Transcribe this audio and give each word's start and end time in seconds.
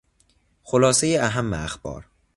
خلاصهی 0.63 1.17
اهم 1.17 1.53
اخبار 1.53 2.05